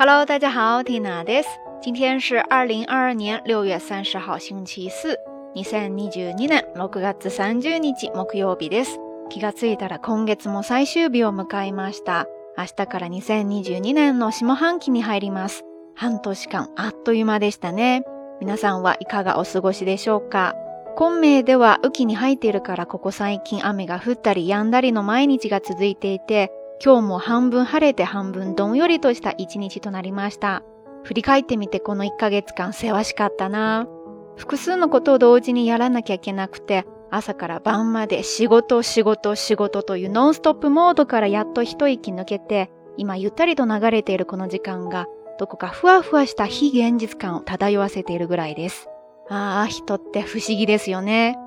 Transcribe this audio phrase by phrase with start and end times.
[0.00, 1.46] Hello，大家好，Tina です。
[1.82, 5.18] 今天是二零二二年六月三十号星期四、
[5.56, 7.80] 二千二十二年六月三十日
[8.14, 8.96] 木曜日です。
[9.28, 12.28] 気がついたら今月も最終日を迎えました。
[12.56, 15.64] 明日から2022年の下半期に入ります。
[15.96, 18.04] 半年間あっという間でしたね。
[18.40, 20.54] 皆さんはいかがお過ごしでしょうか
[20.94, 26.52] 昆明では雨季に入っているからここ最近雨が降ったり止んだりの毎日が続いていて、
[26.84, 30.62] 今日も半分晴れて半分どんよりとした一日となりました。
[31.04, 33.88] 振り返ってみてこの1ヶ月間せわしかったな。
[34.36, 45.06] 複数のことを同時にやらなきゃいけなくて、朝から晩まで仕事仕事仕事というノンストップモードからやっと一息抜けて、今ゆったりと流れているこの時間が、
[45.40, 48.88] どこかふわふわした非現実感を漂わせているぐらいです。
[49.28, 51.38] ああ、人って不思議ですよね。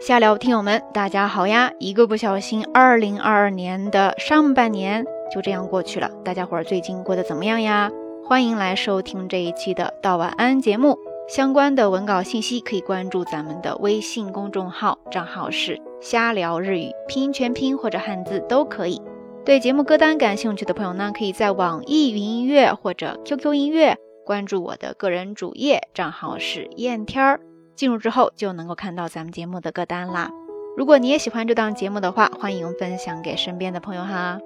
[0.00, 1.72] 瞎聊，听友们，大家好呀！
[1.80, 6.08] 一个不小心，二零二二年的上半年就这样过去了。
[6.24, 7.90] 大家伙儿最近过得怎么样呀？
[8.24, 10.96] 欢迎来收听这一期的《道晚安》节目。
[11.28, 19.02] 相关的文稿信息可以关注咱们的微信公众号，账号是“瞎聊日语”，拼音全拼或者汉字都可以。
[19.44, 27.40] 对节目歌单感兴趣的朋友呢，可以在网易云音乐或者 QQ 音乐关注我的个人主页，账号是燕天儿。
[27.78, 30.28] 进入之后就能够看到咱们节目的歌单啦。
[30.76, 34.40] 如果你也喜欢这档节目的话，欢迎分享给身边的朋友哈。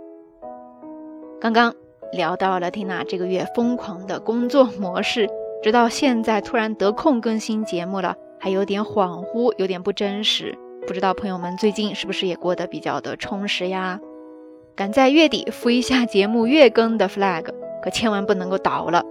[1.40, 1.74] 刚刚
[2.12, 5.26] 聊到了 Tina 这个月疯狂的工作模式，
[5.62, 10.54] 直到现在突然得空更新节目了，还有点恍惚，有点不真实。
[10.86, 13.98] 不知道朋友们最近是不是也过得比较的充实呀？
[14.76, 17.46] 赶在月底复一下节目月更的 flag，
[17.82, 19.02] 可千万不能够倒了。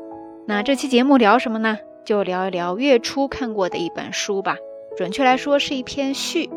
[0.45, 1.80] 那这期节目聊什么呢？
[2.06, 4.58] 就聊一聊月初看过的一本书吧，
[4.98, 6.50] 准确来说是一篇序，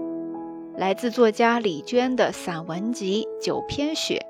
[0.77, 4.25] 来自作家李娟的散文集《九篇雪》。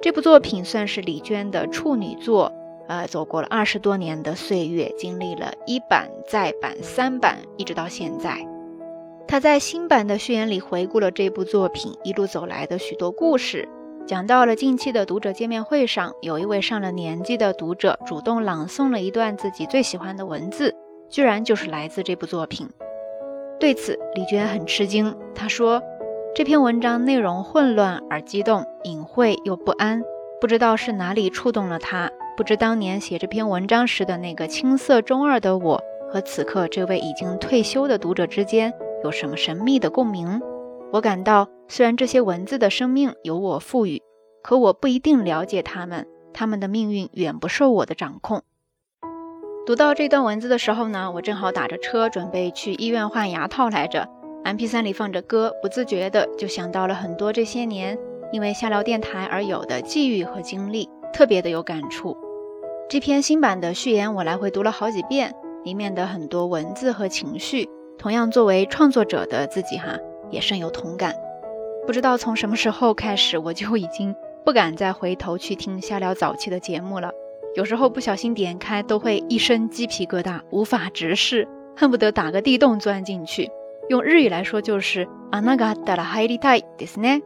[0.00, 2.52] 这部作品算是李娟的处女作，
[2.88, 8.38] 呃，走过了二十多年的岁月，经历了一版再版三版，一直到现在。
[9.26, 13.68] 她在新版的序言里回顾了这部作品一路走来的许多故事。
[14.06, 20.74] 讲到了近期的读者见面会上，有一位上了年纪的读者主动朗诵了一段自己最喜欢的文字，
[21.08, 22.68] 居然就是来自这部作品。
[23.60, 25.14] 对此，李娟很吃惊。
[25.34, 25.80] 她说
[26.34, 30.02] ：“这篇文章内容混乱而激动，隐晦又不安，
[30.40, 32.10] 不知道是哪里触动了她。
[32.36, 35.80] 不知当年写这篇文章时的那个青涩中二的我
[36.10, 38.72] 和此刻这位已经退休的读者之间
[39.04, 40.40] 有什么神秘的共鸣？
[40.92, 44.02] 我感到。”虽然这些文字的生命由我赋予，
[44.42, 48.42] 可我不一定了解他们，他们的命运远不受我的掌控。
[49.64, 54.08] 读到这段文字的时候呢，我正好打着车准备去医院换牙套来着
[54.42, 57.96] ，M P 三里放着歌，不自觉的就想到了很多这些年
[58.32, 62.16] 因为下聊电台而有的际遇和经历，特别的有感触。
[62.88, 65.32] 这篇新版的序言我来回读了好几遍，
[65.62, 69.96] 里面的很多文字和情绪，同样作为创作者的自己哈，
[70.32, 71.14] 也深有同感。
[71.90, 74.14] 不知道从什么时候开始我就已经
[74.44, 77.10] 不敢再回头去听瞎聊早期的节目了
[77.56, 83.50] 有时候不小心点开都会一身鸡皮疙瘩无法直视恨不得打个地洞钻进去
[83.88, 87.20] 用日语来说就是啊那个哒啦嗨哩太迪斯尼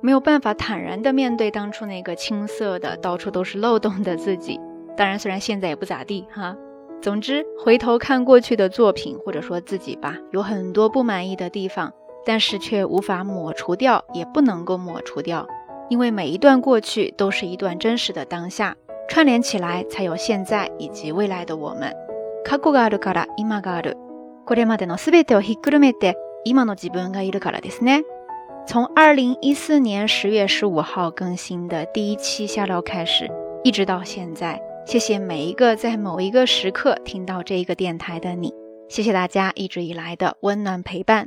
[0.00, 4.58] 没有办法坦然的面对当初那个青涩的到处都是漏洞的自己
[4.96, 6.56] 当然虽然现在也不咋地哈
[7.02, 11.92] 总之回头看过去的作品或者说自己吧有很多不满意的地方
[12.26, 15.46] 但是却无法抹除掉，也不能够抹除掉，
[15.88, 18.74] 因为每一段过去都是一段真实的当下，
[19.08, 21.94] 串联起来才有现在以及未来的我们。
[22.44, 23.96] 過去があるから、今がある。
[24.44, 26.14] これまでのすべてをひっくるめて、
[26.44, 28.02] 今の自分がいるからですね。
[28.66, 33.30] 从二零一四年十月十五号更新的第一期下料开始，
[33.62, 38.52] 一直到现在，谢谢每一个在某一个时刻听到这一个电台的你，
[38.88, 41.26] 谢谢大家一直以来的温暖陪伴。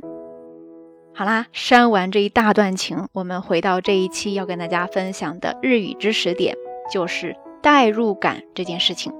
[1.12, 6.56] 好啦，删完这一大段情，我们回到这一期要跟大家分享的日语知识点，
[6.90, 9.12] 就是代入感这件事情。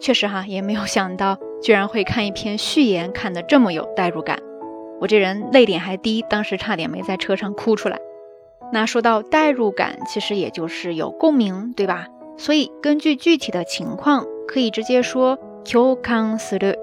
[0.00, 4.40] 确实哈，也没有想到居然会看一篇序言看得这么有代入感。
[5.00, 7.98] 我这人泪点还低，当时差点没在车上哭出来。
[8.72, 12.08] 那说到代入感，其实也就是有共鸣，对吧？
[12.36, 15.38] 所以根据具体的情况，可以直接说
[15.72, 16.74] 共感する，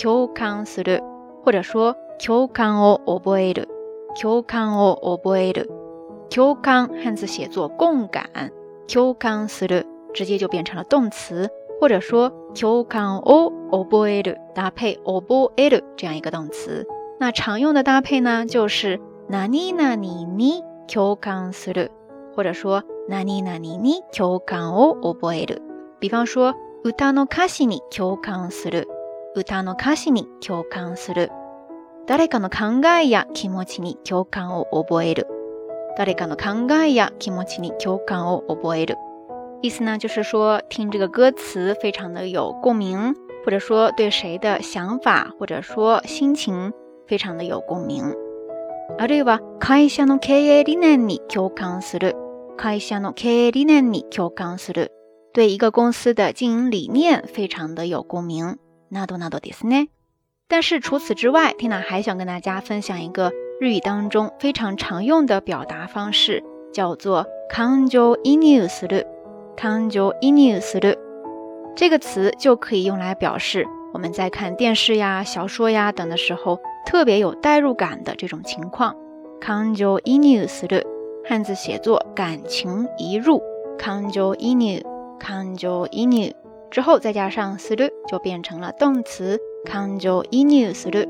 [0.00, 1.02] 共感する，
[1.44, 3.73] 或者说共感を覚える。
[4.14, 5.68] 共感を覚える。
[6.30, 8.52] 共感汉字写作“共感”，
[8.92, 11.50] 共感する直接就变成了动词，
[11.80, 16.86] 或者说共感を覚える搭配“覚える”这样一个动词。
[17.18, 20.62] 那常用的搭配呢，就是“なになにに
[20.92, 21.90] 共感する”，
[22.36, 25.60] 或者说“なになにに共感を覚える”。
[26.00, 28.86] 比方说“歌の歌词に共感する
[29.34, 31.30] ”，“歌の歌词に共感する”。
[32.06, 35.26] 誰かの考えや気持ちに共感を覚える。
[35.96, 38.96] 誰かの考えや気持ちに共感を覚える。
[39.62, 43.14] 意思呢就是說聽這個歌詞非常的有共鳴，
[43.46, 46.72] 或者說對誰的想法，或者說心情
[47.06, 48.14] 非常的有共鳴。
[48.98, 52.16] あるいは会社の経営理念に共感する。
[52.58, 54.90] 会社の経営理念に共感する。
[55.32, 58.58] 对一个公司的经营理念非常的有共鸣。
[58.90, 59.88] などなどですね。
[60.48, 69.04] 但是除此之外，缇娜还想跟大家分享一个日语当中非常常用的表达方式，叫做“感じるニュースル”。
[69.56, 70.96] 感じるニュースル
[71.76, 78.94] 这个词就可以用来表示我们在看电视呀、小说呀等的时候特别有代入感的这种情况。
[79.40, 80.84] 感じるニュースル，
[81.26, 83.42] 汉字写作“感情一入”。
[83.78, 84.82] 感じる、
[85.18, 86.34] 感じる
[86.70, 89.40] 之后再加上“スル”就变成了动词。
[89.64, 91.08] 感情移入する。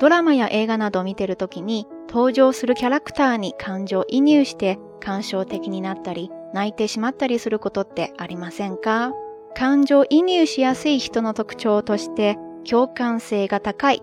[0.00, 9.12] ドラマや映画などを見てるときに登場するキャラクターに感情移入して感傷的になったり泣いてしまったりすることってありませんか
[9.54, 12.38] 感情移入しやすい人の特徴として
[12.68, 14.02] 共感性が高い、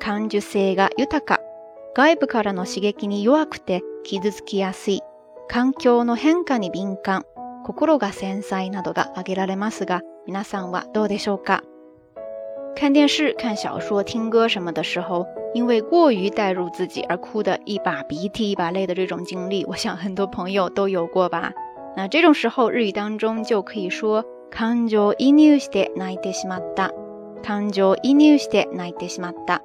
[0.00, 1.40] 感受性が豊か、
[1.94, 5.00] 外部からの刺激に弱くて傷つきやすい、
[5.48, 7.24] 環境の変化に敏感、
[7.64, 11.62] 心が繊細などが挙げられますが、皆さんはどうでしょうか
[12.76, 21.52] 看电视、看小说、听歌什么的时候，因为过于代入自己而哭的一把鼻涕一把泪的这种经历，我想很多朋友都有过吧？
[21.96, 26.90] 那这种时候，日语当中就可以说“感情イニュスでいでしまった”。
[27.42, 29.60] 感情イニュスでいでしまった。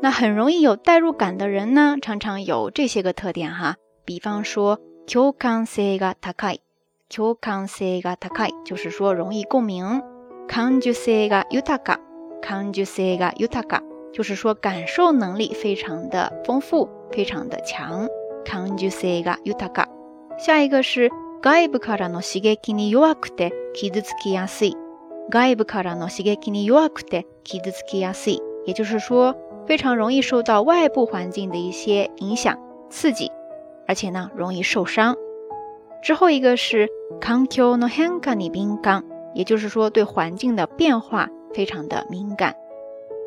[0.00, 6.58] 那很容易有代入感的人呢，常常有这些个特点哈，比方说“共感性が高い
[7.08, 10.00] ”，“共感性が高い”，就是说容易共鸣
[10.48, 11.98] ；“感受性が豊か”。
[12.42, 13.82] Kanjusega u t a a
[14.12, 18.08] 就是说感受能力非常的丰富，非常的强。
[18.44, 19.88] Kanjusega u t a a
[20.38, 21.10] 下一个是
[21.44, 24.76] 外部からの刺激に弱くて傷つきやすい。
[25.30, 32.58] 外部からの刺激に弱くて傷つきやすい，也就是说非常容易受到外部环境的一些影响、
[32.88, 33.30] 刺激，
[33.86, 35.14] 而且呢容易受伤。
[36.02, 36.88] 之后一个是
[37.20, 39.04] Kankyo no n a ni bin ga，
[39.34, 41.28] 也就是说对环境的变化。
[41.54, 42.54] 非常的敏感，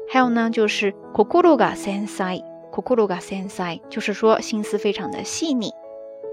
[0.10, 5.72] 还有呢，就是 kokuruga sensei，kokuruga sensei，就是说心思非常的细腻，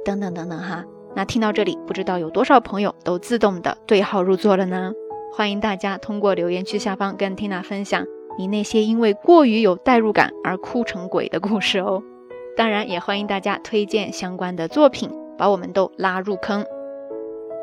[0.04, 0.84] 等等等等哈。
[1.16, 4.92] 那听到这里，不知道有多少朋友都自动的对号入座了呢？
[5.32, 8.04] 欢迎大家通过留言区下方跟 Tina 分享
[8.36, 12.02] 你那些因为过于有代入感而哭成鬼的故事哦。
[12.56, 16.64] 当然，也欢迎大家推荐相关的作品，把我们都拉入坑。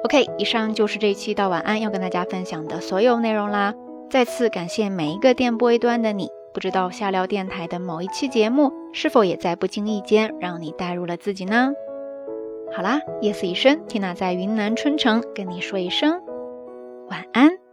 [0.03, 3.73] OK，以上就是这一期到晚安要跟大家分享的所有内容啦。
[4.09, 11.71] 再次感谢每一个电波一端的你，不知道下料电台的某一期节目是否也在不经意间让你带入了自己呢？
[12.73, 16.21] 好啦，夜色已深，缇娜在云南春城跟你说一声
[17.09, 17.66] 晚安。